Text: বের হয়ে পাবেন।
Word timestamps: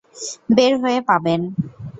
বের 0.55 0.73
হয়ে 0.81 0.99
পাবেন। 1.09 1.41